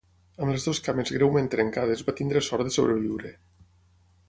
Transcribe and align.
Amb 0.43 0.51
les 0.51 0.63
dues 0.67 0.79
cames 0.87 1.11
greument 1.17 1.51
trencades 1.57 2.03
va 2.09 2.17
tenir 2.23 2.43
sort 2.49 2.69
de 2.69 2.75
sobreviure. 2.79 3.37